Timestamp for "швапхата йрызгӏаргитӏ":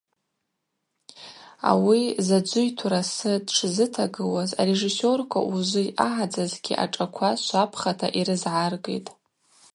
7.43-9.11